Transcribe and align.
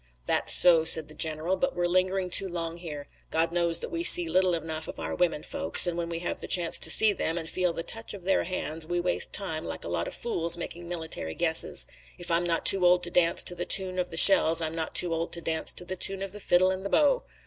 "That's 0.25 0.51
so," 0.51 0.83
said 0.83 1.09
the 1.09 1.13
general, 1.13 1.55
"but 1.57 1.75
we're 1.75 1.85
lingering 1.85 2.31
too 2.31 2.49
long 2.49 2.77
here. 2.77 3.07
God 3.29 3.51
knows 3.51 3.77
that 3.81 3.91
we 3.91 4.03
see 4.03 4.27
little 4.27 4.55
enough 4.55 4.87
of 4.87 4.99
our 4.99 5.13
women 5.13 5.43
folks, 5.43 5.85
and, 5.85 5.95
when 5.95 6.09
we 6.09 6.17
have 6.21 6.39
the 6.41 6.47
chance 6.47 6.79
to 6.79 6.89
see 6.89 7.13
them, 7.13 7.37
and 7.37 7.47
feel 7.47 7.71
the 7.71 7.83
touch 7.83 8.15
of 8.15 8.23
their 8.23 8.45
hands, 8.45 8.87
we 8.87 8.99
waste 8.99 9.39
our 9.39 9.45
time 9.47 9.63
like 9.63 9.83
a 9.83 9.87
lot 9.89 10.07
of 10.07 10.15
fools 10.15 10.57
making 10.57 10.87
military 10.89 11.35
guesses. 11.35 11.85
If 12.17 12.31
I'm 12.31 12.45
not 12.45 12.65
too 12.65 12.83
old 12.83 13.03
to 13.03 13.11
dance 13.11 13.43
to 13.43 13.53
the 13.53 13.63
tune 13.63 13.99
of 13.99 14.09
the 14.09 14.17
shells 14.17 14.59
I'm 14.59 14.73
not 14.73 14.95
too 14.95 15.13
old 15.13 15.31
to 15.33 15.39
dance 15.41 15.71
to 15.73 15.85
the 15.85 15.95
tune 15.95 16.23
of 16.23 16.31
the 16.31 16.39
fiddle 16.39 16.71
and 16.71 16.83
the 16.83 16.89
bow. 16.89 17.21